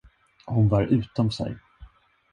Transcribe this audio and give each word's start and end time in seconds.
Hon 0.45 0.69
var 0.69 0.81
utom 0.83 1.31
sig. 1.31 1.57